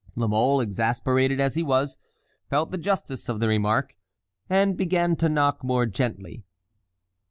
La 0.15 0.25
Mole, 0.25 0.61
exasperated 0.61 1.39
as 1.39 1.53
he 1.53 1.61
was, 1.61 1.99
felt 2.49 2.71
the 2.71 2.77
justice 2.79 3.29
of 3.29 3.39
the 3.39 3.47
remark, 3.47 3.95
and 4.49 4.75
began 4.75 5.15
to 5.15 5.29
knock 5.29 5.63
more 5.63 5.85
gently. 5.85 6.43